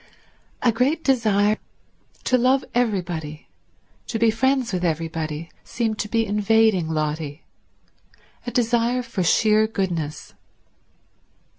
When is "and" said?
2.73-2.91